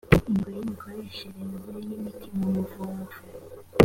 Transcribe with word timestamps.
ingingo 0.29 0.43
ya 0.53 0.59
imikoreshereze 0.63 1.71
y 1.85 1.89
imiti 1.95 2.27
mu 2.37 2.47
buvumvu 2.55 3.17